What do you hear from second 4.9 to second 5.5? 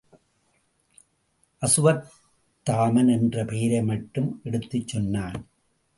சொன்னான்.